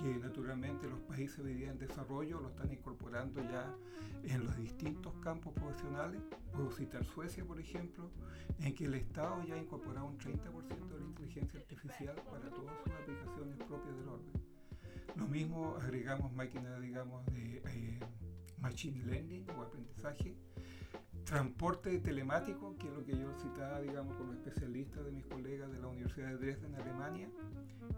que 0.02 0.18
naturalmente 0.18 0.88
los 0.88 1.00
países 1.02 1.40
hoy 1.40 1.66
en 1.66 1.78
desarrollo 1.78 2.40
lo 2.40 2.50
están 2.50 2.72
incorporando 2.72 3.42
ya 3.44 3.76
en 4.24 4.46
los 4.46 4.56
distintos 4.58 5.14
campos 5.22 5.54
profesionales. 5.54 6.22
Puedo 6.54 6.72
citar 6.72 7.04
Suecia, 7.04 7.44
por 7.44 7.60
ejemplo, 7.60 8.10
en 8.60 8.74
que 8.74 8.86
el 8.86 8.94
Estado 8.94 9.44
ya 9.44 9.56
ha 9.56 9.58
incorporado 9.58 10.08
un 10.08 10.18
30% 10.18 10.88
de 10.88 11.00
la 11.00 11.06
inteligencia 11.06 11.60
artificial 11.60 12.16
para 12.30 12.50
todas 12.50 12.78
sus 12.84 12.94
aplicaciones 12.94 13.58
propias 13.58 13.98
del 13.98 14.08
orden. 14.08 14.32
Lo 15.16 15.28
mismo 15.28 15.76
agregamos 15.82 16.32
máquinas, 16.32 16.80
digamos, 16.82 17.26
de 17.34 17.58
eh, 17.66 18.00
machine 18.58 19.04
learning 19.04 19.46
o 19.58 19.64
aprendizaje 19.64 20.34
transporte 21.26 22.00
telemático, 22.00 22.76
que 22.78 22.88
es 22.88 22.94
lo 22.94 23.06
que 23.06 23.18
yo 23.18 23.34
citaba, 23.42 23.82
digamos, 23.82 24.16
con 24.16 24.28
los 24.28 24.36
especialistas 24.38 25.06
de 25.06 25.12
mis 25.12 25.26
colegas 25.26 25.72
de 25.72 25.80
la 25.80 25.88
Universidad 25.88 26.30
de 26.30 26.38
Dresden, 26.38 26.76
Alemania, 26.76 27.30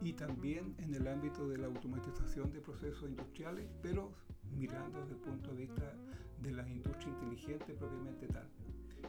y 0.01 0.13
también 0.13 0.75
en 0.80 0.94
el 0.96 1.08
ámbito 1.08 1.48
de 1.48 1.58
la 1.58 1.68
automatización 1.68 2.51
de 2.51 2.60
procesos 2.60 3.10
industriales, 3.10 3.68
pero 3.82 4.12
mirando 4.51 5.00
desde 5.00 5.13
el 5.13 5.20
punto 5.20 5.51
de 5.51 5.58
vista 5.58 5.94
de 6.42 6.51
la 6.51 6.68
industria 6.68 7.10
inteligente 7.10 7.74
propiamente 7.74 8.28
tal. 8.28 8.48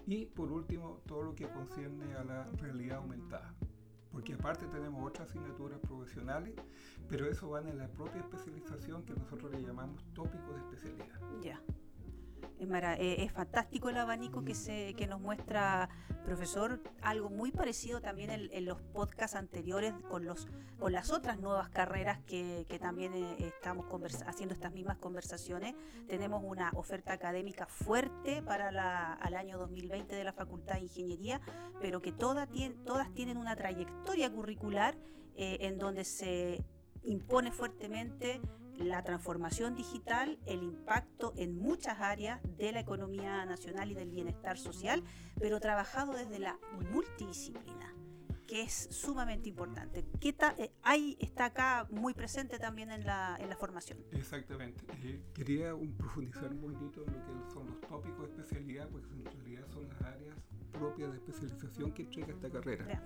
Y 0.06 0.26
por 0.26 0.50
último, 0.50 1.00
todo 1.06 1.22
lo 1.22 1.34
que 1.34 1.48
concierne 1.48 2.14
a 2.14 2.24
la 2.24 2.44
realidad 2.58 2.98
aumentada. 2.98 3.54
Porque 4.10 4.34
aparte 4.34 4.66
tenemos 4.66 5.06
otras 5.06 5.30
asignaturas 5.30 5.78
profesionales, 5.80 6.54
pero 7.08 7.26
eso 7.26 7.48
va 7.48 7.60
en 7.60 7.78
la 7.78 7.88
propia 7.88 8.20
especialización 8.20 9.04
que 9.04 9.14
nosotros 9.14 9.50
le 9.52 9.62
llamamos 9.62 10.04
tópico 10.12 10.52
de 10.52 10.60
especialidad. 10.60 11.20
Ya. 11.42 11.56
Eh, 11.56 11.81
es, 12.98 13.32
fantástico 13.32 13.88
el 13.88 13.96
abanico 13.96 14.44
que, 14.44 14.54
se, 14.54 14.94
que 14.94 15.06
nos 15.06 15.20
muestra, 15.20 15.88
profesor, 16.24 16.80
algo 17.02 17.30
muy 17.30 17.50
parecido 17.50 18.00
también 18.00 18.30
en, 18.30 18.64
los 18.64 18.80
podcasts 18.80 19.36
anteriores 19.36 19.92
con, 20.08 20.24
los, 20.24 20.46
con 20.78 20.92
las 20.92 21.10
otras 21.10 21.38
nuevas 21.38 21.68
carreras 21.68 22.20
que, 22.26 22.66
también 22.80 23.14
eh, 23.14 23.36
estamos 23.38 23.86
haciendo 24.26 24.54
estas 24.54 24.72
mismas 24.72 24.98
conversaciones. 24.98 25.74
Tenemos 26.08 26.42
una 26.44 26.70
oferta 26.74 27.12
académica 27.12 27.66
fuerte 27.66 28.42
para 28.42 28.70
la, 28.70 29.18
el 29.26 29.34
año 29.34 29.58
2020 29.58 30.14
de 30.14 30.24
la 30.24 30.32
Facultad 30.32 30.74
de 30.76 30.82
Ingeniería, 30.82 31.40
pero 31.80 32.00
que 32.00 32.12
todas, 32.12 32.48
todas 32.84 33.12
tienen 33.12 33.36
una 33.36 33.56
trayectoria 33.56 34.30
curricular 34.30 34.96
eh, 35.36 35.58
en 35.60 35.78
donde 35.78 36.04
se 36.04 36.64
impone 37.04 37.50
fuertemente 37.50 38.40
la 38.78 39.02
transformación 39.02 39.74
digital, 39.74 40.38
el 40.46 40.62
impacto 40.62 41.32
en 41.36 41.56
muchas 41.56 42.00
áreas 42.00 42.40
de 42.56 42.72
la 42.72 42.80
economía 42.80 43.44
nacional 43.44 43.90
y 43.90 43.94
del 43.94 44.10
bienestar 44.10 44.58
social, 44.58 45.02
pero 45.38 45.60
trabajado 45.60 46.12
desde 46.12 46.38
la 46.38 46.58
multidisciplina 46.90 47.94
que 48.52 48.60
es 48.60 48.88
sumamente 48.90 49.48
importante. 49.48 50.04
¿Qué 50.20 50.36
eh, 50.58 50.72
ahí 50.82 51.16
está 51.20 51.46
acá 51.46 51.86
muy 51.90 52.12
presente 52.12 52.58
también 52.58 52.90
en 52.90 53.06
la, 53.06 53.38
en 53.40 53.48
la 53.48 53.56
formación. 53.56 53.98
Exactamente. 54.10 54.84
Eh, 55.02 55.22
quería 55.32 55.74
profundizar 55.96 56.52
un 56.52 56.60
poquitito 56.60 57.02
en 57.06 57.14
lo 57.14 57.46
que 57.46 57.50
son 57.50 57.66
los 57.66 57.80
tópicos 57.80 58.28
de 58.28 58.42
especialidad, 58.42 58.90
porque 58.90 59.14
en 59.14 59.24
realidad 59.24 59.66
son 59.72 59.88
las 59.88 60.02
áreas 60.02 60.36
propias 60.70 61.12
de 61.12 61.16
especialización 61.16 61.92
que 61.92 62.02
entrega 62.02 62.34
esta 62.34 62.50
carrera. 62.50 63.02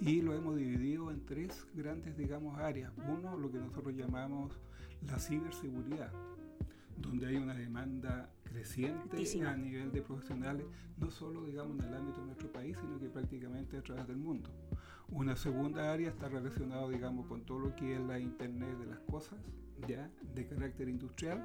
Y 0.00 0.22
lo 0.22 0.34
hemos 0.34 0.56
dividido 0.56 1.12
en 1.12 1.24
tres 1.24 1.66
grandes, 1.72 2.16
digamos, 2.16 2.58
áreas. 2.58 2.92
Uno, 3.06 3.36
lo 3.36 3.48
que 3.48 3.58
nosotros 3.58 3.94
llamamos 3.94 4.52
la 5.06 5.18
ciberseguridad, 5.18 6.12
donde 6.96 7.26
hay 7.26 7.36
una 7.36 7.54
demanda 7.54 8.30
creciente 8.44 9.16
a 9.46 9.56
nivel 9.56 9.92
de 9.92 10.02
profesionales, 10.02 10.66
no 10.98 11.10
solo 11.10 11.44
digamos 11.44 11.78
en 11.78 11.84
el 11.86 11.94
ámbito 11.94 12.20
de 12.20 12.26
nuestro 12.26 12.52
país, 12.52 12.76
sino 12.80 12.98
que 12.98 13.08
prácticamente 13.08 13.78
a 13.78 13.82
través 13.82 14.06
del 14.06 14.18
mundo. 14.18 14.50
Una 15.08 15.36
segunda 15.36 15.92
área 15.92 16.08
está 16.08 16.28
relacionada 16.28 16.88
digamos 16.88 17.26
con 17.26 17.44
todo 17.44 17.58
lo 17.60 17.74
que 17.74 17.94
es 17.94 18.00
la 18.00 18.18
Internet 18.18 18.78
de 18.78 18.86
las 18.86 19.00
cosas, 19.00 19.38
ya 19.88 20.10
de 20.34 20.46
carácter 20.46 20.88
industrial, 20.88 21.42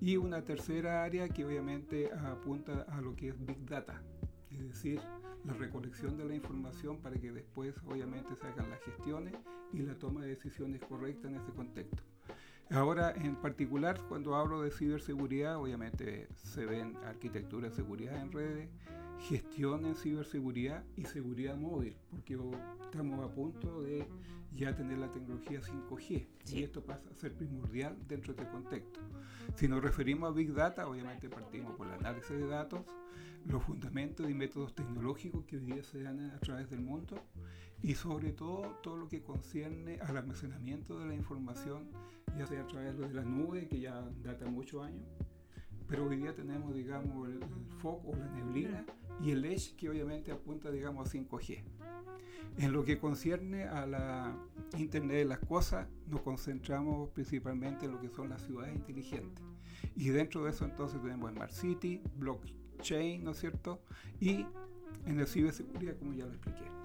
y 0.00 0.16
una 0.16 0.42
tercera 0.42 1.04
área 1.04 1.28
que 1.28 1.44
obviamente 1.44 2.10
apunta 2.12 2.86
a 2.88 3.00
lo 3.00 3.14
que 3.14 3.28
es 3.28 3.46
Big 3.46 3.66
Data, 3.66 4.02
es 4.50 4.66
decir, 4.66 5.00
la 5.44 5.54
recolección 5.54 6.16
de 6.16 6.24
la 6.24 6.34
información 6.34 6.98
para 6.98 7.16
que 7.16 7.32
después 7.32 7.74
obviamente 7.86 8.34
se 8.36 8.46
hagan 8.46 8.70
las 8.70 8.80
gestiones 8.82 9.34
y 9.72 9.80
la 9.80 9.94
toma 9.94 10.22
de 10.22 10.28
decisiones 10.28 10.80
correctas 10.82 11.30
en 11.30 11.38
ese 11.38 11.52
contexto. 11.52 12.02
Ahora, 12.72 13.12
en 13.16 13.34
particular, 13.34 14.00
cuando 14.08 14.36
hablo 14.36 14.62
de 14.62 14.70
ciberseguridad, 14.70 15.56
obviamente 15.56 16.28
se 16.36 16.64
ven 16.64 16.96
arquitectura 17.04 17.68
de 17.68 17.74
seguridad 17.74 18.16
en 18.22 18.30
redes, 18.30 18.68
gestión 19.28 19.84
en 19.86 19.96
ciberseguridad 19.96 20.84
y 20.96 21.04
seguridad 21.04 21.56
móvil, 21.56 21.96
porque 22.10 22.38
estamos 22.84 23.28
a 23.28 23.34
punto 23.34 23.82
de 23.82 24.06
ya 24.54 24.74
tener 24.76 24.98
la 24.98 25.10
tecnología 25.10 25.60
5G 25.60 26.26
y 26.52 26.62
esto 26.62 26.84
pasa 26.84 27.10
a 27.10 27.14
ser 27.14 27.34
primordial 27.34 27.96
dentro 28.06 28.34
de 28.34 28.42
este 28.42 28.52
contexto. 28.52 29.00
Si 29.56 29.66
nos 29.66 29.82
referimos 29.82 30.30
a 30.30 30.32
Big 30.32 30.54
Data, 30.54 30.86
obviamente 30.88 31.28
partimos 31.28 31.74
por 31.76 31.88
el 31.88 31.94
análisis 31.94 32.30
de 32.30 32.46
datos, 32.46 32.82
los 33.46 33.62
fundamentos 33.62 34.28
y 34.28 34.34
métodos 34.34 34.74
tecnológicos 34.74 35.44
que 35.44 35.56
hoy 35.56 35.64
día 35.64 35.82
se 35.82 36.02
dan 36.02 36.30
a 36.30 36.38
través 36.40 36.70
del 36.70 36.80
mundo 36.80 37.22
y 37.82 37.94
sobre 37.94 38.32
todo 38.32 38.78
todo 38.82 38.96
lo 38.96 39.08
que 39.08 39.22
concierne 39.22 39.98
al 40.00 40.16
almacenamiento 40.16 40.98
de 40.98 41.06
la 41.06 41.14
información, 41.14 41.90
ya 42.38 42.46
sea 42.46 42.62
a 42.62 42.66
través 42.66 42.98
de 42.98 43.12
la 43.12 43.22
nube, 43.22 43.66
que 43.68 43.80
ya 43.80 44.04
data 44.22 44.46
muchos 44.46 44.84
años, 44.84 45.06
pero 45.90 46.06
hoy 46.06 46.18
día 46.18 46.32
tenemos, 46.32 46.72
digamos, 46.72 47.28
el, 47.28 47.40
foco, 47.78 48.14
la 48.16 48.28
neblina 48.28 48.86
y 49.20 49.32
el 49.32 49.44
edge 49.44 49.74
que 49.76 49.90
obviamente 49.90 50.30
apunta, 50.30 50.70
digamos, 50.70 51.08
a 51.08 51.12
5G. 51.12 51.64
En 52.58 52.72
lo 52.72 52.84
que 52.84 52.98
concierne 52.98 53.64
a 53.64 53.86
la 53.86 54.36
Internet 54.78 55.16
de 55.18 55.24
las 55.24 55.40
Cosas, 55.40 55.88
nos 56.06 56.20
concentramos 56.20 57.10
principalmente 57.10 57.86
en 57.86 57.92
lo 57.92 58.00
que 58.00 58.08
son 58.08 58.28
las 58.28 58.42
ciudades 58.42 58.76
inteligentes. 58.76 59.44
Y 59.96 60.10
dentro 60.10 60.44
de 60.44 60.50
eso 60.50 60.64
entonces 60.64 61.00
tenemos 61.02 61.32
Smart 61.32 61.52
City, 61.52 62.00
Blockchain, 62.80 63.22
¿no 63.22 63.32
es 63.32 63.38
cierto? 63.38 63.80
Y 64.20 64.46
en 65.06 65.18
la 65.18 65.26
ciberseguridad, 65.26 65.96
como 65.98 66.14
ya 66.14 66.24
lo 66.24 66.32
expliqué 66.32 66.79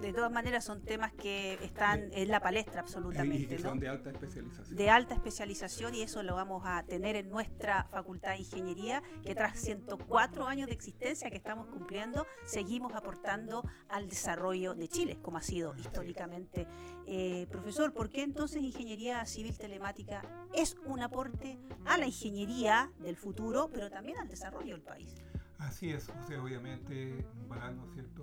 de 0.00 0.12
todas 0.12 0.30
maneras 0.30 0.64
son 0.64 0.82
temas 0.82 1.12
que 1.12 1.54
están 1.62 2.10
en 2.12 2.28
la 2.28 2.40
palestra 2.40 2.80
absolutamente. 2.80 3.44
Y 3.44 3.46
que 3.46 3.58
son 3.58 3.78
de 3.78 3.88
alta 3.88 4.10
especialización. 4.10 4.76
De 4.76 4.90
alta 4.90 5.14
especialización 5.14 5.94
y 5.94 6.02
eso 6.02 6.22
lo 6.22 6.34
vamos 6.34 6.62
a 6.66 6.82
tener 6.84 7.16
en 7.16 7.30
nuestra 7.30 7.84
Facultad 7.84 8.30
de 8.30 8.38
Ingeniería, 8.38 9.02
que 9.24 9.34
tras 9.34 9.58
104 9.58 10.46
años 10.46 10.68
de 10.68 10.74
existencia 10.74 11.30
que 11.30 11.36
estamos 11.36 11.66
cumpliendo, 11.68 12.26
seguimos 12.44 12.94
aportando 12.94 13.64
al 13.88 14.08
desarrollo 14.08 14.74
de 14.74 14.88
Chile, 14.88 15.18
como 15.22 15.38
ha 15.38 15.42
sido 15.42 15.74
históricamente. 15.76 16.66
Eh, 17.06 17.46
profesor, 17.50 17.92
¿por 17.92 18.10
qué 18.10 18.22
entonces 18.22 18.62
Ingeniería 18.62 19.24
Civil 19.26 19.56
Telemática 19.56 20.22
es 20.54 20.76
un 20.86 21.02
aporte 21.02 21.58
a 21.84 21.98
la 21.98 22.06
ingeniería 22.06 22.90
del 22.98 23.16
futuro, 23.16 23.70
pero 23.72 23.90
también 23.90 24.18
al 24.18 24.28
desarrollo 24.28 24.74
del 24.74 24.82
país? 24.82 25.14
Así 25.58 25.90
es, 25.90 26.08
o 26.08 26.26
sea, 26.26 26.42
obviamente 26.42 27.24
va, 27.50 27.70
¿no 27.70 27.86
es 27.86 27.94
cierto?, 27.94 28.13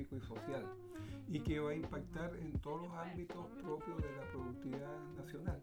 económico 0.00 0.16
y 0.16 0.20
social, 0.20 0.64
y 1.28 1.40
que 1.40 1.58
va 1.58 1.70
a 1.70 1.74
impactar 1.74 2.34
en 2.36 2.52
todos 2.60 2.82
los 2.82 2.92
ámbitos 2.94 3.46
propios 3.62 3.96
de 3.98 4.16
la 4.16 4.30
productividad 4.30 4.98
nacional 5.16 5.60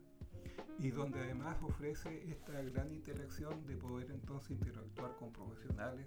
y 0.79 0.91
donde 0.91 1.19
además 1.19 1.57
ofrece 1.61 2.29
esta 2.29 2.61
gran 2.61 2.91
interacción 2.91 3.65
de 3.65 3.77
poder 3.77 4.11
entonces 4.11 4.51
interactuar 4.51 5.15
con 5.17 5.31
profesionales 5.31 6.05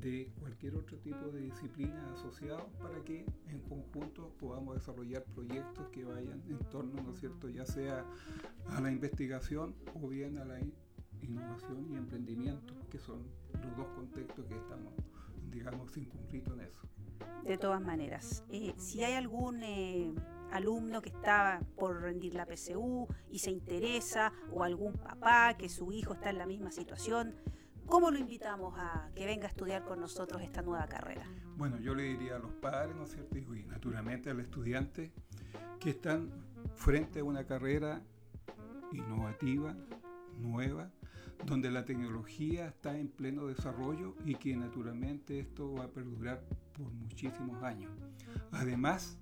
de 0.00 0.30
cualquier 0.38 0.74
otro 0.74 0.98
tipo 0.98 1.28
de 1.28 1.42
disciplina 1.42 2.12
asociados 2.12 2.64
para 2.82 3.02
que 3.04 3.24
en 3.48 3.60
conjunto 3.60 4.34
podamos 4.38 4.74
desarrollar 4.74 5.24
proyectos 5.24 5.88
que 5.88 6.04
vayan 6.04 6.42
en 6.48 6.58
torno, 6.70 7.02
¿no 7.02 7.14
cierto?, 7.14 7.48
ya 7.48 7.64
sea 7.64 8.04
a 8.66 8.80
la 8.80 8.90
investigación 8.90 9.74
o 9.94 10.08
bien 10.08 10.38
a 10.38 10.44
la 10.44 10.58
innovación 11.22 11.86
y 11.90 11.96
emprendimiento, 11.96 12.74
que 12.90 12.98
son 12.98 13.22
los 13.62 13.76
dos 13.76 13.86
contextos 13.94 14.44
que 14.46 14.56
estamos 14.56 14.92
digamos, 15.54 15.96
incumplido 15.96 16.52
en 16.54 16.60
eso. 16.60 16.80
De 17.44 17.58
todas 17.58 17.80
maneras, 17.80 18.44
eh, 18.50 18.74
si 18.76 19.04
hay 19.04 19.14
algún 19.14 19.62
eh, 19.62 20.14
alumno 20.50 21.02
que 21.02 21.10
está 21.10 21.60
por 21.76 22.00
rendir 22.00 22.34
la 22.34 22.46
PSU 22.46 23.06
y 23.30 23.40
se 23.40 23.50
interesa, 23.50 24.32
o 24.52 24.64
algún 24.64 24.94
papá 24.94 25.54
que 25.58 25.68
su 25.68 25.92
hijo 25.92 26.14
está 26.14 26.30
en 26.30 26.38
la 26.38 26.46
misma 26.46 26.70
situación, 26.70 27.34
¿cómo 27.86 28.10
lo 28.10 28.18
invitamos 28.18 28.74
a 28.78 29.10
que 29.14 29.26
venga 29.26 29.46
a 29.46 29.48
estudiar 29.48 29.84
con 29.84 30.00
nosotros 30.00 30.42
esta 30.42 30.62
nueva 30.62 30.86
carrera? 30.86 31.26
Bueno, 31.56 31.78
yo 31.78 31.94
le 31.94 32.04
diría 32.04 32.36
a 32.36 32.38
los 32.38 32.52
padres, 32.52 32.96
¿no 32.96 33.04
es 33.04 33.10
cierto? 33.10 33.36
Y 33.36 33.64
naturalmente 33.66 34.30
al 34.30 34.40
estudiante 34.40 35.12
que 35.80 35.90
están 35.90 36.30
frente 36.74 37.20
a 37.20 37.24
una 37.24 37.44
carrera 37.44 38.02
innovativa, 38.92 39.76
nueva, 40.38 40.90
donde 41.44 41.70
la 41.70 41.84
tecnología 41.84 42.68
está 42.68 42.98
en 42.98 43.08
pleno 43.08 43.46
desarrollo 43.46 44.14
y 44.24 44.34
que 44.36 44.56
naturalmente 44.56 45.40
esto 45.40 45.72
va 45.74 45.84
a 45.84 45.88
perdurar 45.88 46.44
por 46.72 46.90
muchísimos 46.92 47.62
años. 47.62 47.92
Además, 48.52 49.18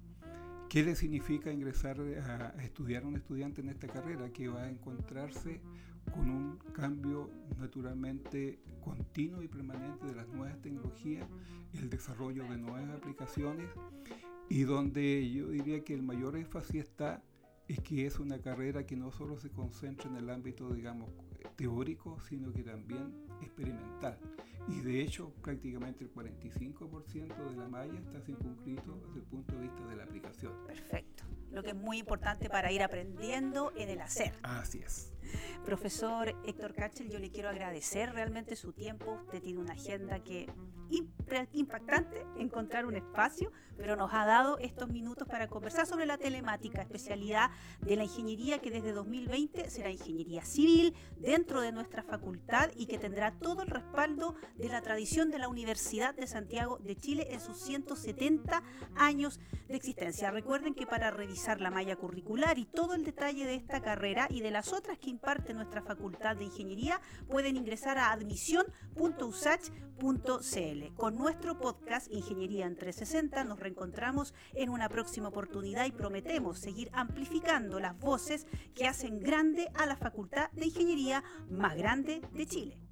¿qué 0.68 0.82
le 0.82 0.94
significa 0.94 1.52
ingresar 1.52 2.00
a, 2.00 2.62
estudiar 2.62 3.04
a 3.04 3.06
un 3.06 3.16
estudiante 3.16 3.60
en 3.60 3.68
esta 3.68 3.88
carrera? 3.88 4.30
Que 4.32 4.48
va 4.48 4.62
a 4.62 4.70
encontrarse 4.70 5.60
con 6.12 6.30
un 6.30 6.58
cambio 6.72 7.30
naturalmente 7.58 8.60
continuo 8.80 9.42
y 9.42 9.48
permanente 9.48 10.06
de 10.06 10.14
las 10.14 10.28
nuevas 10.28 10.60
tecnologías, 10.60 11.26
el 11.74 11.88
desarrollo 11.88 12.42
de 12.44 12.58
nuevas 12.58 12.88
aplicaciones 12.90 13.68
y 14.48 14.64
donde 14.64 15.30
yo 15.30 15.48
diría 15.48 15.82
que 15.82 15.94
el 15.94 16.02
mayor 16.02 16.36
énfasis 16.36 16.82
está 16.82 17.22
es 17.68 17.80
que 17.80 18.06
es 18.06 18.18
una 18.18 18.38
carrera 18.38 18.84
que 18.84 18.96
no 18.96 19.10
solo 19.10 19.38
se 19.38 19.50
concentra 19.50 20.10
en 20.10 20.16
el 20.16 20.28
ámbito, 20.28 20.74
digamos, 20.74 21.10
teórico, 21.56 22.20
sino 22.20 22.52
que 22.52 22.62
también 22.62 23.12
experimental. 23.44 24.18
Y 24.68 24.80
de 24.80 25.00
hecho, 25.00 25.32
prácticamente 25.42 26.04
el 26.04 26.12
45% 26.12 27.50
de 27.50 27.56
la 27.56 27.68
malla 27.68 27.98
está 27.98 28.20
circunscrito 28.20 29.00
desde 29.06 29.20
el 29.20 29.26
punto 29.26 29.54
de 29.54 29.62
vista 29.62 29.86
de 29.86 29.96
la 29.96 30.04
aplicación. 30.04 30.52
Perfecto. 30.66 31.24
Lo 31.50 31.62
que 31.62 31.70
es 31.70 31.76
muy 31.76 31.98
importante 31.98 32.48
para 32.48 32.72
ir 32.72 32.82
aprendiendo 32.82 33.72
en 33.76 33.90
el 33.90 34.00
hacer. 34.00 34.32
Así 34.42 34.78
es. 34.78 35.12
Profesor 35.64 36.34
Héctor 36.44 36.74
Cachel, 36.74 37.08
yo 37.08 37.18
le 37.18 37.30
quiero 37.30 37.48
agradecer 37.48 38.12
realmente 38.12 38.56
su 38.56 38.72
tiempo. 38.72 39.20
Usted 39.24 39.42
tiene 39.42 39.60
una 39.60 39.74
agenda 39.74 40.20
que 40.20 40.48
impactante 41.52 42.26
encontrar 42.36 42.84
un 42.84 42.96
espacio, 42.96 43.50
pero 43.76 43.96
nos 43.96 44.12
ha 44.12 44.26
dado 44.26 44.58
estos 44.58 44.88
minutos 44.88 45.26
para 45.26 45.48
conversar 45.48 45.86
sobre 45.86 46.04
la 46.04 46.18
telemática, 46.18 46.82
especialidad 46.82 47.50
de 47.80 47.96
la 47.96 48.04
ingeniería 48.04 48.58
que 48.58 48.70
desde 48.70 48.92
2020 48.92 49.70
será 49.70 49.90
ingeniería 49.90 50.44
civil 50.44 50.94
dentro 51.16 51.60
de 51.60 51.72
nuestra 51.72 52.02
facultad 52.02 52.70
y 52.76 52.86
que 52.86 52.98
todo 53.38 53.62
el 53.62 53.68
respaldo 53.68 54.34
de 54.56 54.68
la 54.68 54.82
tradición 54.82 55.30
de 55.30 55.38
la 55.38 55.48
Universidad 55.48 56.14
de 56.14 56.26
Santiago 56.26 56.78
de 56.78 56.96
Chile 56.96 57.28
en 57.30 57.40
sus 57.40 57.58
170 57.58 58.62
años 58.96 59.40
de 59.68 59.76
existencia. 59.76 60.30
Recuerden 60.30 60.74
que 60.74 60.86
para 60.86 61.10
revisar 61.10 61.60
la 61.60 61.70
malla 61.70 61.96
curricular 61.96 62.58
y 62.58 62.66
todo 62.66 62.94
el 62.94 63.04
detalle 63.04 63.46
de 63.46 63.54
esta 63.54 63.80
carrera 63.80 64.26
y 64.30 64.40
de 64.40 64.50
las 64.50 64.72
otras 64.72 64.98
que 64.98 65.10
imparte 65.10 65.54
nuestra 65.54 65.82
Facultad 65.82 66.36
de 66.36 66.44
Ingeniería, 66.44 67.00
pueden 67.28 67.56
ingresar 67.56 67.98
a 67.98 68.12
admisión.usach.cl. 68.12 70.94
Con 70.96 71.16
nuestro 71.16 71.58
podcast 71.58 72.12
Ingeniería 72.12 72.66
en 72.66 72.76
360 72.76 73.44
nos 73.44 73.60
reencontramos 73.60 74.34
en 74.54 74.70
una 74.70 74.88
próxima 74.88 75.28
oportunidad 75.28 75.86
y 75.86 75.92
prometemos 75.92 76.58
seguir 76.58 76.90
amplificando 76.92 77.80
las 77.80 77.98
voces 77.98 78.46
que 78.74 78.86
hacen 78.86 79.20
grande 79.20 79.68
a 79.74 79.86
la 79.86 79.96
Facultad 79.96 80.50
de 80.52 80.66
Ingeniería 80.66 81.22
más 81.50 81.76
grande 81.76 82.22
de 82.32 82.46
Chile. 82.46 82.91